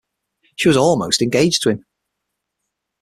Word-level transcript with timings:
She 0.55 0.67
was 0.67 0.77
almost 0.77 1.21
engaged 1.21 1.61
to 1.61 1.69
him. 1.69 1.85